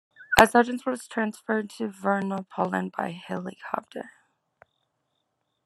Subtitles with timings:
[0.39, 4.09] A surgeon was transferred to "Verna Paulin" by helicopter.